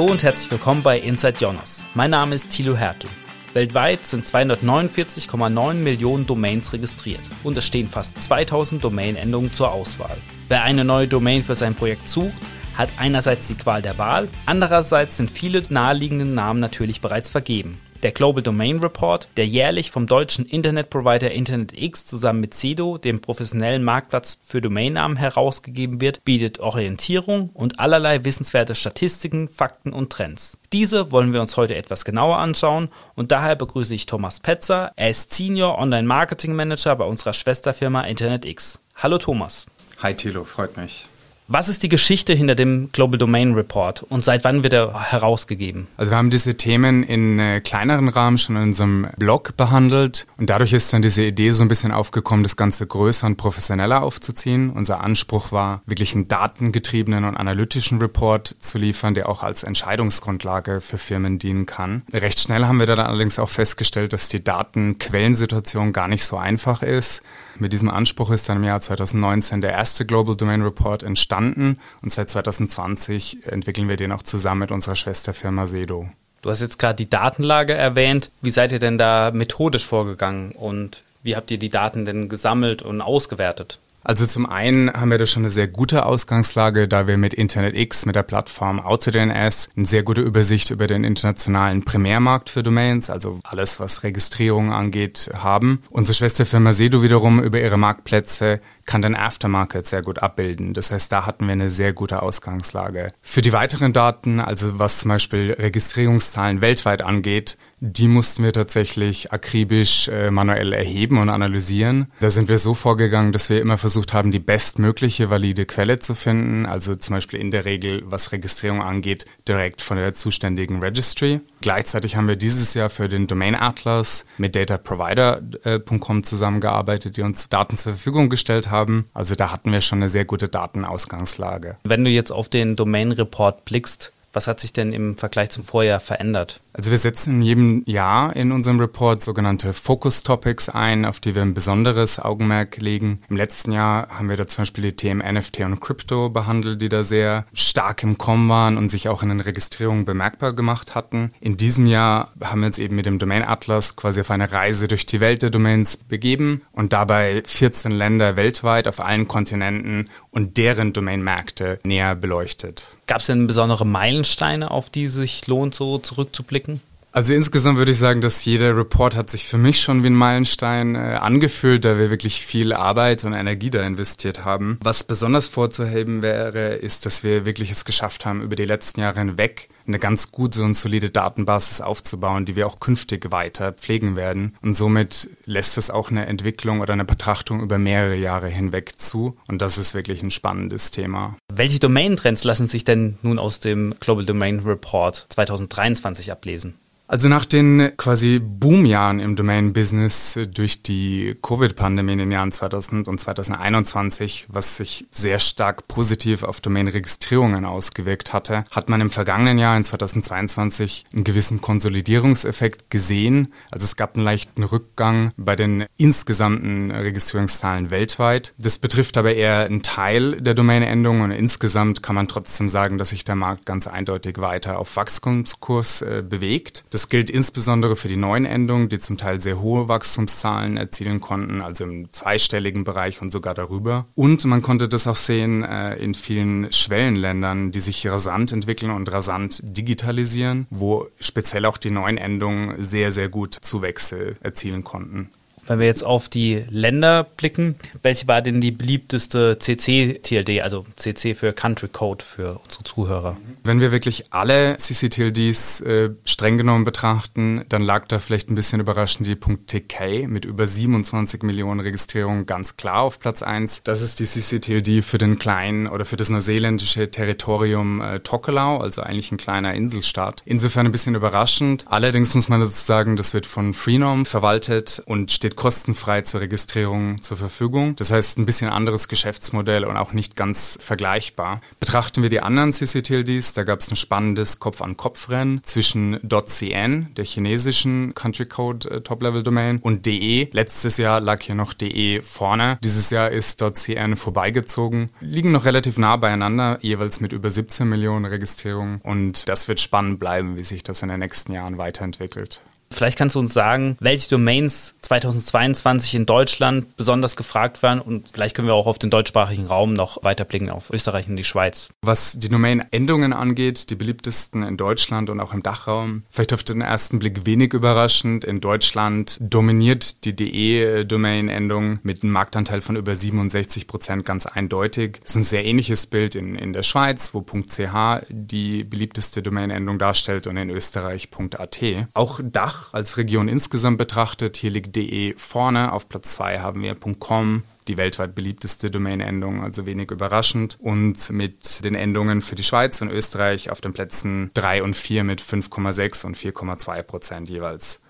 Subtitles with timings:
[0.00, 1.84] Hallo und herzlich willkommen bei Inside Jonas.
[1.92, 3.10] Mein Name ist Thilo Hertel.
[3.52, 10.16] Weltweit sind 249,9 Millionen Domains registriert und es stehen fast 2000 Domain-Endungen zur Auswahl.
[10.48, 12.32] Wer eine neue Domain für sein Projekt sucht,
[12.78, 17.78] hat einerseits die Qual der Wahl, andererseits sind viele naheliegende Namen natürlich bereits vergeben.
[18.02, 23.84] Der Global Domain Report, der jährlich vom deutschen Internetprovider InternetX zusammen mit CEDO, dem professionellen
[23.84, 30.56] Marktplatz für Domainnamen, herausgegeben wird, bietet Orientierung und allerlei wissenswerte Statistiken, Fakten und Trends.
[30.72, 34.92] Diese wollen wir uns heute etwas genauer anschauen und daher begrüße ich Thomas Petzer.
[34.96, 38.78] Er ist Senior Online Marketing Manager bei unserer Schwesterfirma InternetX.
[38.96, 39.66] Hallo Thomas.
[40.02, 41.09] Hi Thilo, freut mich.
[41.52, 45.88] Was ist die Geschichte hinter dem Global Domain Report und seit wann wird er herausgegeben?
[45.96, 50.48] Also wir haben diese Themen in äh, kleineren Rahmen schon in unserem Blog behandelt und
[50.48, 54.70] dadurch ist dann diese Idee so ein bisschen aufgekommen, das Ganze größer und professioneller aufzuziehen.
[54.70, 60.80] Unser Anspruch war, wirklich einen datengetriebenen und analytischen Report zu liefern, der auch als Entscheidungsgrundlage
[60.80, 62.02] für Firmen dienen kann.
[62.12, 66.84] Recht schnell haben wir dann allerdings auch festgestellt, dass die Datenquellensituation gar nicht so einfach
[66.84, 67.24] ist.
[67.60, 72.10] Mit diesem Anspruch ist dann im Jahr 2019 der erste Global Domain Report entstanden und
[72.10, 76.08] seit 2020 entwickeln wir den auch zusammen mit unserer Schwesterfirma Sedo.
[76.40, 78.30] Du hast jetzt gerade die Datenlage erwähnt.
[78.40, 82.80] Wie seid ihr denn da methodisch vorgegangen und wie habt ihr die Daten denn gesammelt
[82.80, 83.78] und ausgewertet?
[84.02, 88.06] Also zum einen haben wir da schon eine sehr gute Ausgangslage, da wir mit InternetX,
[88.06, 93.40] mit der Plattform AutoDNS, eine sehr gute Übersicht über den internationalen Primärmarkt für Domains, also
[93.42, 95.82] alles, was Registrierung angeht, haben.
[95.90, 100.74] Unsere Schwesterfirma Sedo wiederum über ihre Marktplätze kann den Aftermarket sehr gut abbilden.
[100.74, 103.12] Das heißt, da hatten wir eine sehr gute Ausgangslage.
[103.22, 109.30] Für die weiteren Daten, also was zum Beispiel Registrierungszahlen weltweit angeht, die mussten wir tatsächlich
[109.30, 112.10] akribisch äh, manuell erheben und analysieren.
[112.18, 116.16] Da sind wir so vorgegangen, dass wir immer versucht haben, die bestmögliche valide Quelle zu
[116.16, 116.66] finden.
[116.66, 121.40] Also zum Beispiel in der Regel, was Registrierung angeht, direkt von der zuständigen Registry.
[121.60, 127.76] Gleichzeitig haben wir dieses Jahr für den Domain Atlas mit dataprovider.com zusammengearbeitet, die uns Daten
[127.76, 129.06] zur Verfügung gestellt haben.
[129.12, 131.76] Also da hatten wir schon eine sehr gute Datenausgangslage.
[131.84, 135.64] Wenn du jetzt auf den Domain Report blickst, was hat sich denn im Vergleich zum
[135.64, 136.60] Vorjahr verändert?
[136.72, 141.34] Also wir setzen in jedem Jahr in unserem Report sogenannte Focus Topics ein, auf die
[141.34, 143.20] wir ein besonderes Augenmerk legen.
[143.28, 146.88] Im letzten Jahr haben wir da zum Beispiel die Themen NFT und Crypto behandelt, die
[146.88, 151.32] da sehr stark im Kommen waren und sich auch in den Registrierungen bemerkbar gemacht hatten.
[151.40, 154.86] In diesem Jahr haben wir uns eben mit dem Domain Atlas quasi auf eine Reise
[154.86, 160.56] durch die Welt der Domains begeben und dabei 14 Länder weltweit auf allen Kontinenten und
[160.56, 162.96] deren Domainmärkte näher beleuchtet.
[163.06, 166.80] Gab es denn besondere Meilensteine, auf die sich lohnt, so zurückzublicken?
[167.12, 170.14] Also insgesamt würde ich sagen, dass jeder Report hat sich für mich schon wie ein
[170.14, 174.78] Meilenstein äh, angefühlt, da wir wirklich viel Arbeit und Energie da investiert haben.
[174.84, 179.18] Was besonders vorzuheben wäre, ist, dass wir wirklich es geschafft haben, über die letzten Jahre
[179.18, 184.54] hinweg eine ganz gute und solide Datenbasis aufzubauen, die wir auch künftig weiter pflegen werden.
[184.62, 189.36] Und somit lässt es auch eine Entwicklung oder eine Betrachtung über mehrere Jahre hinweg zu.
[189.48, 191.36] Und das ist wirklich ein spannendes Thema.
[191.52, 196.74] Welche Domain-Trends lassen sich denn nun aus dem Global Domain Report 2023 ablesen?
[197.10, 203.18] Also nach den quasi Boomjahren im Domain-Business durch die Covid-Pandemie in den Jahren 2000 und
[203.18, 209.76] 2021, was sich sehr stark positiv auf Domain-Registrierungen ausgewirkt hatte, hat man im vergangenen Jahr
[209.76, 213.52] in 2022 einen gewissen Konsolidierungseffekt gesehen.
[213.72, 218.52] Also es gab einen leichten Rückgang bei den insgesamten Registrierungszahlen weltweit.
[218.56, 223.08] Das betrifft aber eher einen Teil der Domain-Endungen und insgesamt kann man trotzdem sagen, dass
[223.08, 226.84] sich der Markt ganz eindeutig weiter auf Wachstumskurs äh, bewegt.
[226.90, 231.22] Das das gilt insbesondere für die neuen Endungen, die zum Teil sehr hohe Wachstumszahlen erzielen
[231.22, 234.04] konnten, also im zweistelligen Bereich und sogar darüber.
[234.14, 239.10] Und man konnte das auch sehen äh, in vielen Schwellenländern, die sich rasant entwickeln und
[239.10, 245.30] rasant digitalisieren, wo speziell auch die neuen Endungen sehr, sehr gut Zuwächse erzielen konnten.
[245.66, 251.34] Wenn wir jetzt auf die Länder blicken, welche war denn die beliebteste CC-TLD, also CC
[251.34, 253.36] für Country Code für unsere Zuhörer?
[253.62, 258.80] Wenn wir wirklich alle CC-TLDs äh, streng genommen betrachten, dann lag da vielleicht ein bisschen
[258.80, 263.82] überraschend die .tk mit über 27 Millionen Registrierungen ganz klar auf Platz 1.
[263.84, 269.02] Das ist die CC-TLD für den kleinen oder für das neuseeländische Territorium äh, Tokelau, also
[269.02, 270.42] eigentlich ein kleiner Inselstaat.
[270.44, 271.84] Insofern ein bisschen überraschend.
[271.88, 276.40] Allerdings muss man dazu sagen, das wird von Freenom verwaltet und steht steht kostenfrei zur
[276.40, 277.96] Registrierung zur Verfügung.
[277.96, 281.60] Das heißt, ein bisschen anderes Geschäftsmodell und auch nicht ganz vergleichbar.
[281.80, 288.14] Betrachten wir die anderen CCTLDs, da gab es ein spannendes Kopf-an-Kopf-Rennen zwischen .cn, der chinesischen
[288.14, 290.48] Country Code äh, Top-Level-Domain, und .de.
[290.52, 292.78] Letztes Jahr lag hier noch .de vorne.
[292.84, 295.10] Dieses Jahr ist .cn vorbeigezogen.
[295.20, 299.00] Liegen noch relativ nah beieinander, jeweils mit über 17 Millionen Registrierungen.
[299.02, 302.62] Und das wird spannend bleiben, wie sich das in den nächsten Jahren weiterentwickelt.
[302.92, 308.54] Vielleicht kannst du uns sagen, welche Domains 2022 in Deutschland besonders gefragt werden und vielleicht
[308.54, 311.88] können wir auch auf den deutschsprachigen Raum noch weiterblicken, auf Österreich und die Schweiz.
[312.02, 316.80] Was die Domain-Endungen angeht, die beliebtesten in Deutschland und auch im Dachraum, vielleicht auf den
[316.80, 318.44] ersten Blick wenig überraschend.
[318.44, 325.20] In Deutschland dominiert die DE-Domain-Endung mit einem Marktanteil von über 67 Prozent ganz eindeutig.
[325.22, 329.98] Das ist ein sehr ähnliches Bild in, in der Schweiz, wo .ch die beliebteste Domain-Endung
[329.98, 331.80] darstellt und in Österreich .at.
[332.14, 335.92] Auch Dach als Region insgesamt betrachtet, hier liegt de vorne.
[335.92, 340.78] Auf Platz 2 haben wir .com, die weltweit beliebteste Domain-Endung, also wenig überraschend.
[340.80, 345.24] Und mit den Endungen für die Schweiz und Österreich auf den Plätzen 3 und 4
[345.24, 348.00] mit 5,6 und 4,2 Prozent jeweils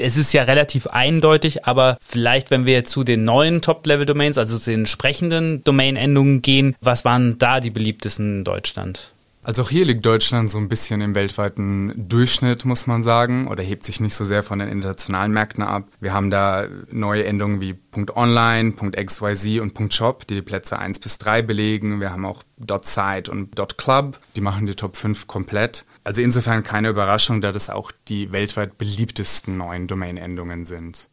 [0.00, 4.70] es ist ja relativ eindeutig, aber vielleicht, wenn wir zu den neuen Top-Level-Domains, also zu
[4.70, 9.12] den sprechenden Domain-Endungen gehen, was waren da die beliebtesten in Deutschland?
[9.42, 13.62] Also auch hier liegt Deutschland so ein bisschen im weltweiten Durchschnitt, muss man sagen, oder
[13.62, 15.88] hebt sich nicht so sehr von den internationalen Märkten ab.
[15.98, 17.78] Wir haben da neue Endungen wie
[18.14, 22.00] .online, .xyz und .shop, die die Plätze 1 bis 3 belegen.
[22.00, 22.42] Wir haben auch
[22.82, 25.86] .site und .club, die machen die Top 5 komplett.
[26.04, 31.08] Also insofern keine Überraschung, da das auch die weltweit beliebtesten neuen Domain-Endungen sind.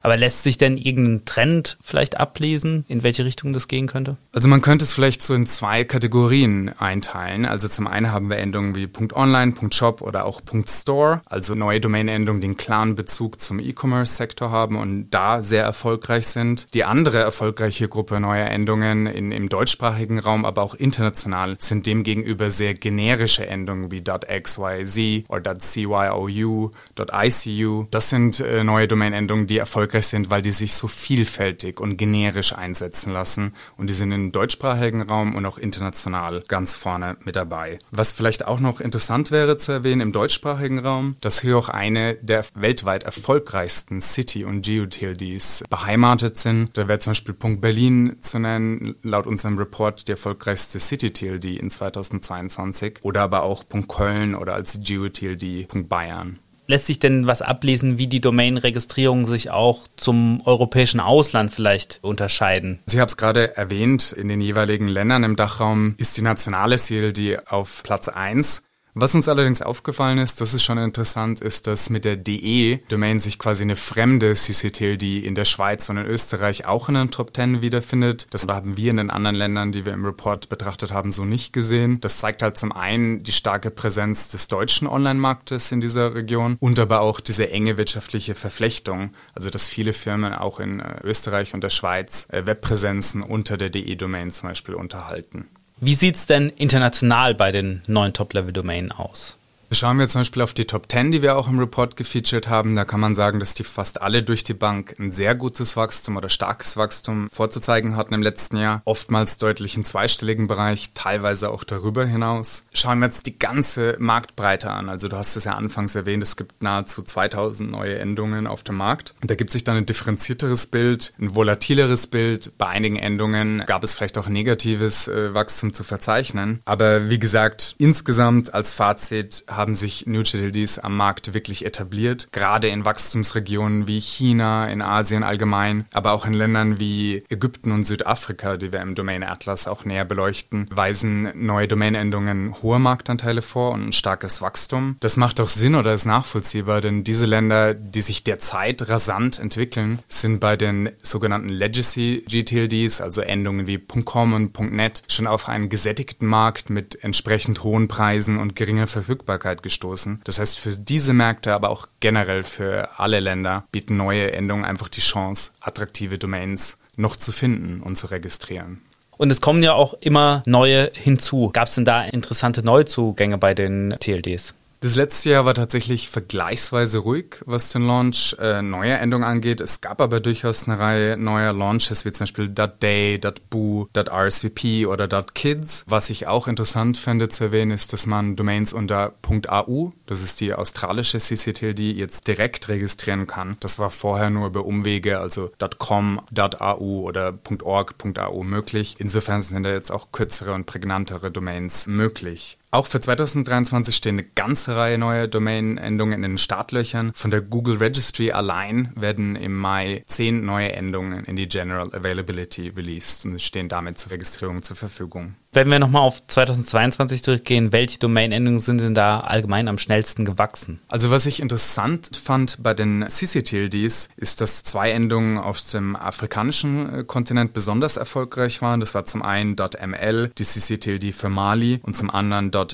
[0.00, 4.16] Aber lässt sich denn irgendein Trend vielleicht ablesen, in welche Richtung das gehen könnte?
[4.32, 7.44] Also man könnte es vielleicht so in zwei Kategorien einteilen.
[7.44, 12.40] Also zum einen haben wir Endungen wie .online, .shop oder auch .store, also neue Domain-Endungen,
[12.40, 16.72] die einen klaren Bezug zum E-Commerce-Sektor haben und da sehr erfolgreich sind.
[16.72, 22.52] Die andere erfolgreiche Gruppe neuer Endungen in, im deutschsprachigen Raum, aber auch international, sind demgegenüber
[22.52, 27.86] sehr generische Endungen wie .xyz oder .cyou, .icu.
[27.90, 31.96] Das sind äh, neue Domain-Endungen, die erfolgreich erfolgreich sind, weil die sich so vielfältig und
[31.96, 33.54] generisch einsetzen lassen.
[33.76, 37.78] Und die sind im deutschsprachigen Raum und auch international ganz vorne mit dabei.
[37.92, 42.14] Was vielleicht auch noch interessant wäre zu erwähnen im deutschsprachigen Raum, dass hier auch eine
[42.16, 46.76] der weltweit erfolgreichsten City- und GeoTLDs beheimatet sind.
[46.76, 51.70] Da wäre zum Beispiel Punkt Berlin zu nennen, laut unserem Report die erfolgreichste City-TLD in
[51.70, 52.98] 2022.
[53.02, 56.40] Oder aber auch Punkt Köln oder als GeoTLD Punkt Bayern.
[56.68, 62.80] Lässt sich denn was ablesen, wie die Domain-Registrierungen sich auch zum europäischen Ausland vielleicht unterscheiden?
[62.88, 67.38] Ich habe es gerade erwähnt, in den jeweiligen Ländern im Dachraum ist die nationale CLD
[67.46, 68.65] auf Platz 1
[68.98, 73.38] was uns allerdings aufgefallen ist, das ist schon interessant, ist, dass mit der DE-Domain sich
[73.38, 77.36] quasi eine fremde CCTL, die in der Schweiz und in Österreich auch in den Top
[77.36, 78.26] 10 wiederfindet.
[78.30, 81.52] Das haben wir in den anderen Ländern, die wir im Report betrachtet haben, so nicht
[81.52, 82.00] gesehen.
[82.00, 86.78] Das zeigt halt zum einen die starke Präsenz des deutschen Online-Marktes in dieser Region und
[86.78, 89.10] aber auch diese enge wirtschaftliche Verflechtung.
[89.34, 93.68] Also, dass viele Firmen auch in äh, Österreich und der Schweiz äh, Webpräsenzen unter der
[93.68, 95.48] DE-Domain zum Beispiel unterhalten.
[95.78, 99.36] Wie sieht es denn international bei den neuen Top-Level-Domainen aus?
[99.76, 102.74] Schauen wir zum Beispiel auf die Top 10, die wir auch im Report gefeatured haben.
[102.76, 106.16] Da kann man sagen, dass die fast alle durch die Bank ein sehr gutes Wachstum
[106.16, 108.80] oder starkes Wachstum vorzuzeigen hatten im letzten Jahr.
[108.86, 112.64] Oftmals deutlich im zweistelligen Bereich, teilweise auch darüber hinaus.
[112.72, 114.88] Schauen wir jetzt die ganze Marktbreite an.
[114.88, 118.76] Also du hast es ja anfangs erwähnt, es gibt nahezu 2000 neue Endungen auf dem
[118.76, 119.14] Markt.
[119.20, 122.56] Und da gibt sich dann ein differenzierteres Bild, ein volatileres Bild.
[122.56, 126.62] Bei einigen Endungen gab es vielleicht auch negatives äh, Wachstum zu verzeichnen.
[126.64, 132.68] Aber wie gesagt, insgesamt als Fazit haben sich New Utilities am Markt wirklich etabliert, gerade
[132.68, 138.56] in Wachstumsregionen wie China, in Asien allgemein, aber auch in Ländern wie Ägypten und Südafrika,
[138.56, 143.88] die wir im Domain Atlas auch näher beleuchten, weisen neue Domainendungen hohe Marktanteile vor und
[143.88, 144.96] ein starkes Wachstum.
[145.00, 150.00] Das macht auch Sinn oder ist nachvollziehbar, denn diese Länder, die sich derzeit rasant entwickeln,
[150.08, 155.68] sind bei den sogenannten Legacy GTLDs, also Endungen wie .com und .net, schon auf einen
[155.68, 160.20] gesättigten Markt mit entsprechend hohen Preisen und geringer Verfügbarkeit Aufmerksamkeit gestoßen.
[160.24, 164.88] Das heißt, für diese Märkte, aber auch generell für alle Länder bieten neue Endungen einfach
[164.88, 168.82] die Chance, attraktive Domains noch zu finden und zu registrieren.
[169.16, 171.50] Und es kommen ja auch immer neue hinzu.
[171.52, 174.54] Gab es denn da interessante Neuzugänge bei den TLDs?
[174.86, 179.60] Das letzte Jahr war tatsächlich vergleichsweise ruhig, was den Launch äh, neuer Endungen angeht.
[179.60, 185.08] Es gab aber durchaus eine Reihe neuer Launches, wie zum Beispiel .day, .boo, .rsvp oder
[185.34, 185.84] .kids.
[185.88, 189.14] Was ich auch interessant fände zu erwähnen, ist, dass man Domains unter
[189.48, 193.56] .au, das ist die australische CCTLD, jetzt direkt registrieren kann.
[193.58, 196.20] Das war vorher nur über Umwege, also .com,
[196.60, 198.94] .au oder .org, .au möglich.
[199.00, 202.58] Insofern sind da jetzt auch kürzere und prägnantere Domains möglich.
[202.76, 207.14] Auch für 2023 stehen eine ganze Reihe neuer Domain-Endungen in den Startlöchern.
[207.14, 212.68] Von der Google Registry allein werden im Mai zehn neue Endungen in die General Availability
[212.68, 215.36] released und stehen damit zur Registrierung zur Verfügung.
[215.56, 220.80] Wenn wir nochmal auf 2022 zurückgehen, welche Domain-Endungen sind denn da allgemein am schnellsten gewachsen?
[220.86, 226.92] Also was ich interessant fand bei den CCTLDs, ist, dass zwei Endungen auf dem afrikanischen
[226.94, 228.80] äh, Kontinent besonders erfolgreich waren.
[228.80, 232.66] Das war zum einen .ml, die CCTLD für Mali und zum anderen .ga,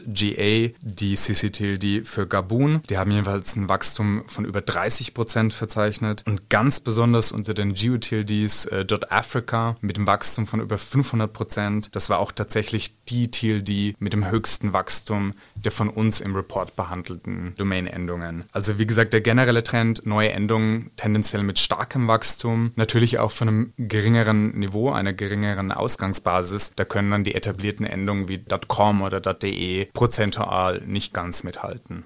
[0.81, 2.83] die CCTLD für Gabun.
[2.91, 7.75] Die haben jeweils ein Wachstum von über 30 Prozent verzeichnet und ganz besonders unter den
[7.75, 11.95] GeoTLDs äh, .africa mit einem Wachstum von über 500 Prozent.
[11.95, 16.35] Das war auch tatsächlich tatsächlich die TLD mit dem höchsten Wachstum der von uns im
[16.35, 18.45] Report behandelten Domain-Endungen.
[18.51, 23.49] Also wie gesagt, der generelle Trend, neue Endungen tendenziell mit starkem Wachstum, natürlich auch von
[23.49, 26.73] einem geringeren Niveau, einer geringeren Ausgangsbasis.
[26.75, 32.05] Da können dann die etablierten Endungen wie .com oder .de prozentual nicht ganz mithalten.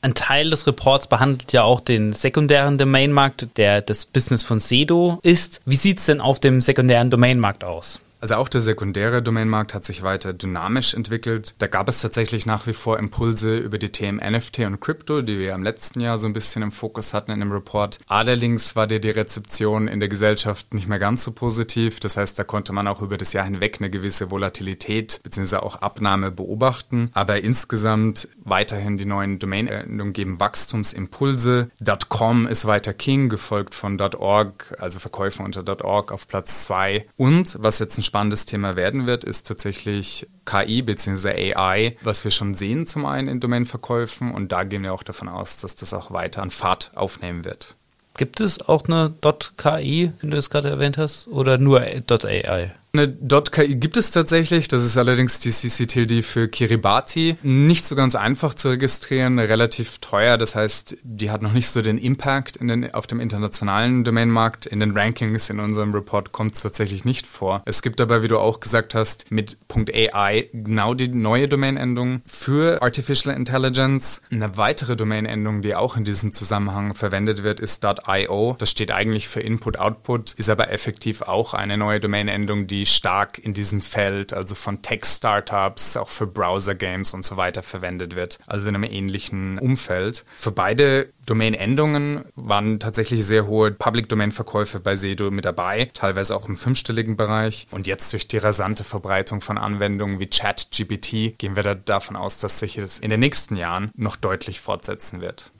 [0.00, 5.20] Ein Teil des Reports behandelt ja auch den sekundären Domainmarkt, der das Business von Sedo
[5.22, 5.60] ist.
[5.64, 8.00] Wie sieht es denn auf dem sekundären Domainmarkt aus?
[8.20, 11.54] Also auch der sekundäre Domainmarkt hat sich weiter dynamisch entwickelt.
[11.58, 15.38] Da gab es tatsächlich nach wie vor Impulse über die Themen NFT und Crypto, die
[15.38, 17.98] wir im letzten Jahr so ein bisschen im Fokus hatten in dem Report.
[18.06, 22.00] Allerdings war dir die Rezeption in der Gesellschaft nicht mehr ganz so positiv.
[22.00, 25.56] Das heißt, da konnte man auch über das Jahr hinweg eine gewisse Volatilität bzw.
[25.56, 27.10] auch Abnahme beobachten.
[27.12, 31.68] Aber insgesamt weiterhin die neuen Domain-Endungen geben Wachstumsimpulse.
[32.08, 37.06] .com ist weiter King, gefolgt von .org, also Verkäufe unter .org auf Platz 2.
[37.16, 41.54] Und was jetzt ein spannendes Thema werden wird, ist tatsächlich KI bzw.
[41.54, 45.28] AI, was wir schon sehen zum einen in Domainverkäufen und da gehen wir auch davon
[45.28, 47.76] aus, dass das auch weiter an Fahrt aufnehmen wird.
[48.16, 49.12] Gibt es auch eine
[49.58, 52.72] .ki, wenn du es gerade erwähnt hast, oder nur .ai?
[52.92, 53.14] Eine
[53.50, 57.36] .ki gibt es tatsächlich, das ist allerdings die CCTLD für Kiribati.
[57.42, 61.82] Nicht so ganz einfach zu registrieren, relativ teuer, das heißt, die hat noch nicht so
[61.82, 64.64] den Impact in den, auf dem internationalen Domainmarkt.
[64.64, 67.62] In den Rankings in unserem Report kommt es tatsächlich nicht vor.
[67.66, 72.80] Es gibt aber, wie du auch gesagt hast, mit .ai genau die neue Domainendung für
[72.80, 74.22] Artificial Intelligence.
[74.30, 78.56] Eine weitere Domainendung, die auch in diesem Zusammenhang verwendet wird, ist .io.
[78.58, 83.54] Das steht eigentlich für Input-Output, ist aber effektiv auch eine neue Domainendung, die stark in
[83.54, 88.74] diesem Feld, also von Tech-Startups, auch für Browser-Games und so weiter verwendet wird, also in
[88.74, 90.24] einem ähnlichen Umfeld.
[90.36, 96.56] Für beide Domain-Endungen waren tatsächlich sehr hohe Public-Domain-Verkäufe bei Sedo mit dabei, teilweise auch im
[96.56, 97.66] fünfstelligen Bereich.
[97.70, 102.38] Und jetzt durch die rasante Verbreitung von Anwendungen wie ChatGPT gehen wir da davon aus,
[102.38, 105.50] dass sich das in den nächsten Jahren noch deutlich fortsetzen wird.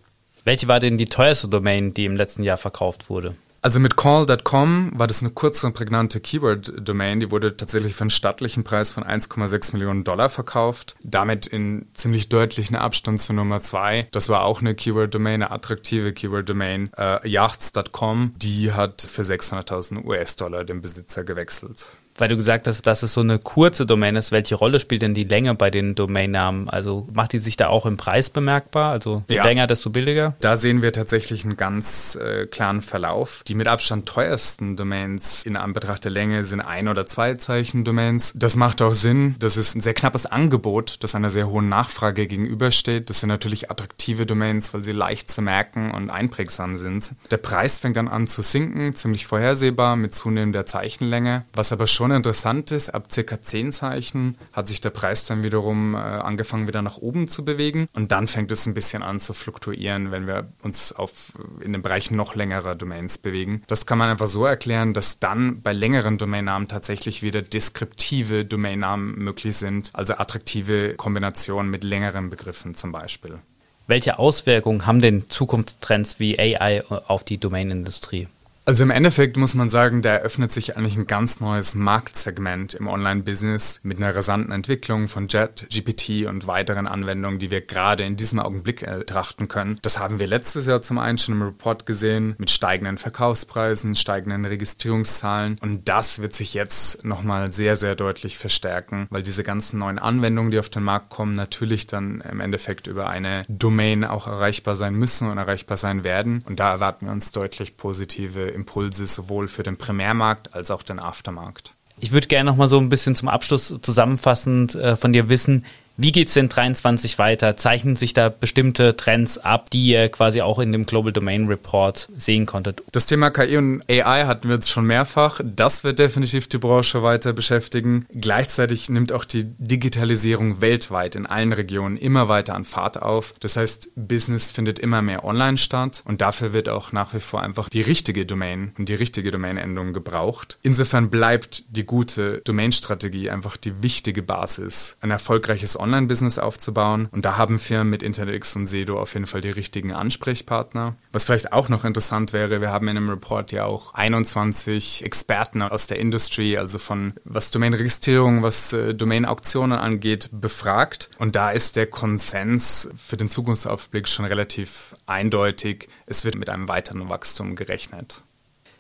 [0.45, 3.35] Welche war denn die teuerste Domain, die im letzten Jahr verkauft wurde?
[3.67, 7.19] Also mit call.com war das eine kurze und prägnante Keyword-Domain.
[7.19, 10.95] Die wurde tatsächlich für einen stattlichen Preis von 1,6 Millionen Dollar verkauft.
[11.03, 14.07] Damit in ziemlich deutlichen Abstand zu Nummer zwei.
[14.13, 16.93] Das war auch eine Keyword-Domain, eine attraktive Keyword-Domain.
[16.97, 23.03] Äh, Yachts.com, die hat für 600.000 US-Dollar den Besitzer gewechselt weil du gesagt hast, dass
[23.03, 26.69] es so eine kurze Domain ist, welche Rolle spielt denn die Länge bei den Domainnamen?
[26.69, 28.93] Also macht die sich da auch im Preis bemerkbar?
[28.93, 29.45] Also je ja.
[29.45, 30.35] länger, desto billiger?
[30.41, 33.43] Da sehen wir tatsächlich einen ganz äh, klaren Verlauf.
[33.47, 38.33] Die mit Abstand teuersten Domains in Anbetracht der Länge sind ein- oder zwei Zeichen Domains.
[38.35, 39.37] Das macht auch Sinn.
[39.39, 43.11] Das ist ein sehr knappes Angebot, das einer sehr hohen Nachfrage gegenübersteht.
[43.11, 47.13] Das sind natürlich attraktive Domains, weil sie leicht zu merken und einprägsam sind.
[47.31, 52.06] Der Preis fängt dann an zu sinken, ziemlich vorhersehbar mit zunehmender Zeichenlänge, was aber schon
[52.07, 56.69] schon interessant ist, ab circa 10 Zeichen hat sich der Preis dann wiederum äh, angefangen
[56.69, 60.29] wieder nach oben zu bewegen und dann fängt es ein bisschen an zu fluktuieren, wenn
[60.29, 63.65] wir uns auf, in den Bereich noch längerer Domains bewegen.
[63.67, 69.19] Das kann man einfach so erklären, dass dann bei längeren Domainnamen tatsächlich wieder deskriptive Domainnamen
[69.19, 73.41] möglich sind, also attraktive Kombinationen mit längeren Begriffen zum Beispiel.
[73.89, 78.29] Welche Auswirkungen haben denn Zukunftstrends wie AI auf die Domainindustrie?
[78.69, 82.89] Also im Endeffekt muss man sagen, da eröffnet sich eigentlich ein ganz neues Marktsegment im
[82.89, 88.17] Online-Business mit einer rasanten Entwicklung von Jet, GPT und weiteren Anwendungen, die wir gerade in
[88.17, 89.79] diesem Augenblick betrachten können.
[89.83, 94.45] Das haben wir letztes Jahr zum einen schon im Report gesehen mit steigenden Verkaufspreisen, steigenden
[94.45, 100.01] Registrierungszahlen und das wird sich jetzt nochmal sehr, sehr deutlich verstärken, weil diese ganzen neuen
[100.01, 104.75] Anwendungen, die auf den Markt kommen, natürlich dann im Endeffekt über eine Domain auch erreichbar
[104.75, 109.47] sein müssen und erreichbar sein werden und da erwarten wir uns deutlich positive Impulse sowohl
[109.47, 111.75] für den Primärmarkt als auch den Aftermarkt.
[111.99, 115.65] Ich würde gerne noch mal so ein bisschen zum Abschluss zusammenfassend äh, von dir wissen,
[115.99, 117.57] wie geht's denn 23 weiter?
[117.57, 122.09] Zeichnen sich da bestimmte Trends ab, die ihr quasi auch in dem Global Domain Report
[122.17, 122.83] sehen konntet?
[122.93, 125.41] Das Thema KI und AI hatten wir jetzt schon mehrfach.
[125.43, 128.05] Das wird definitiv die Branche weiter beschäftigen.
[128.13, 133.33] Gleichzeitig nimmt auch die Digitalisierung weltweit in allen Regionen immer weiter an Fahrt auf.
[133.41, 137.43] Das heißt, Business findet immer mehr online statt und dafür wird auch nach wie vor
[137.43, 140.59] einfach die richtige Domain und die richtige Domainendung gebraucht.
[140.63, 144.99] Insofern bleibt die gute Domainstrategie einfach die wichtige Basis.
[145.01, 147.09] Ein erfolgreiches Online-Business aufzubauen.
[147.13, 150.97] Und da haben Firmen mit InternetX und Sedo auf jeden Fall die richtigen Ansprechpartner.
[151.13, 155.63] Was vielleicht auch noch interessant wäre, wir haben in einem Report ja auch 21 Experten
[155.63, 161.11] aus der Industry, also von was Domain-Registrierung, was äh, Domain-Auktionen angeht, befragt.
[161.19, 165.89] Und da ist der Konsens für den Zukunftsaufblick schon relativ eindeutig.
[166.07, 168.23] Es wird mit einem weiteren Wachstum gerechnet.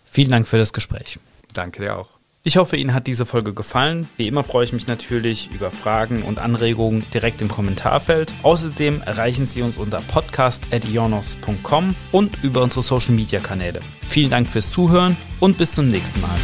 [0.05, 1.19] Vielen Dank für das Gespräch.
[1.53, 2.16] Danke dir auch.
[2.47, 4.09] Ich hoffe, Ihnen hat diese Folge gefallen.
[4.17, 8.33] Wie immer freue ich mich natürlich über Fragen und Anregungen direkt im Kommentarfeld.
[8.45, 13.81] Außerdem erreichen Sie uns unter podcast.ionos.com und über unsere Social Media Kanäle.
[14.07, 16.39] Vielen Dank fürs Zuhören und bis zum nächsten Mal.